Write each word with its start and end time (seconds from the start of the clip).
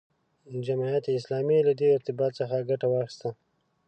جماعت 0.67 1.05
اسلامي 1.17 1.57
له 1.67 1.73
دې 1.79 1.87
ارتباط 1.97 2.31
څخه 2.39 2.65
ګټه 2.69 2.87
واخیسته. 2.89 3.29